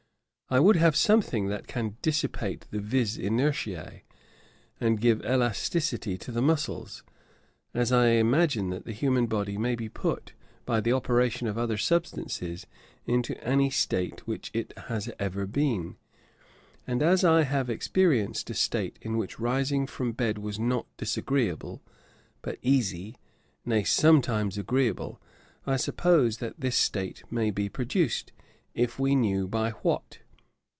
I 0.53 0.59
would 0.59 0.75
have 0.75 0.97
something 0.97 1.47
that 1.47 1.65
can 1.65 1.95
dissipate 2.01 2.65
the 2.71 2.81
vis 2.81 3.17
inertiæ, 3.17 4.01
and 4.81 4.99
give 4.99 5.23
elasticity 5.23 6.17
to 6.17 6.29
the 6.33 6.41
muscles. 6.41 7.05
As 7.73 7.93
I 7.93 8.07
imagine 8.07 8.69
that 8.71 8.83
the 8.83 8.91
human 8.91 9.27
body 9.27 9.57
may 9.57 9.75
be 9.75 9.87
put, 9.87 10.33
by 10.65 10.81
the 10.81 10.91
operation 10.91 11.47
of 11.47 11.57
other 11.57 11.77
substances, 11.77 12.67
into 13.05 13.41
any 13.41 13.69
state 13.69 14.15
in 14.19 14.23
which 14.25 14.51
it 14.53 14.77
has 14.87 15.09
ever 15.19 15.45
been; 15.47 15.95
and 16.85 17.01
as 17.01 17.23
I 17.23 17.43
have 17.43 17.69
experienced 17.69 18.49
a 18.49 18.53
state 18.53 18.99
in 19.01 19.15
which 19.15 19.39
rising 19.39 19.87
from 19.87 20.11
bed 20.11 20.37
was 20.37 20.59
not 20.59 20.85
disagreeable, 20.97 21.81
but 22.41 22.59
easy, 22.61 23.15
nay, 23.63 23.85
sometimes 23.85 24.57
agreeable; 24.57 25.21
I 25.65 25.77
suppose 25.77 26.39
that 26.39 26.59
this 26.59 26.75
state 26.75 27.23
may 27.31 27.51
be 27.51 27.69
produced, 27.69 28.33
if 28.73 28.99
we 28.99 29.15
knew 29.15 29.47
by 29.47 29.69
what. 29.81 30.17